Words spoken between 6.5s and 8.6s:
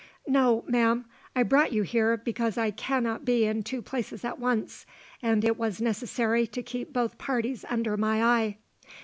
keep both parties under my eye.